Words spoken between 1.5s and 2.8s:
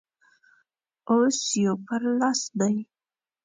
يو پر لس دی.